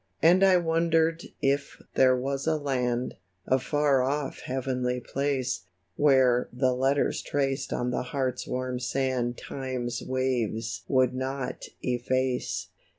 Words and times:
And 0.23 0.43
I 0.43 0.57
wonder'd 0.57 1.25
if 1.43 1.79
there 1.93 2.17
was 2.17 2.47
a 2.47 2.57
land— 2.57 3.17
A 3.45 3.59
far 3.59 4.01
off 4.01 4.39
heavenly 4.39 4.99
place— 4.99 5.67
Where 5.95 6.49
the 6.51 6.73
letters 6.73 7.21
traced 7.21 7.71
on 7.71 7.91
the 7.91 8.01
heart's 8.01 8.47
warm 8.47 8.79
sand 8.79 9.37
Time's 9.37 10.01
waves 10.01 10.81
would 10.87 11.13
not 11.13 11.65
efface. 11.83 12.69